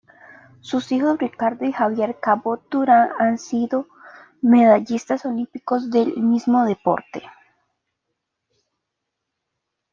[0.61, 3.85] Sus hijos Ricardo y Javier Cabot Duran han sido
[4.41, 7.21] medallistas olímpicos del mismo deporte.